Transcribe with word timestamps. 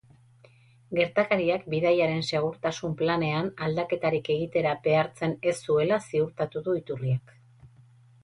Gertakariak 0.99 1.65
bidaiaren 1.73 2.23
segurtasun 2.37 2.95
planean 3.01 3.51
aldaketarik 3.67 4.31
egitera 4.37 4.73
behartzen 4.87 5.35
ez 5.51 5.55
zuela 5.67 5.99
ziurtatu 6.13 6.65
du 6.69 6.75
iturriak. 6.81 7.35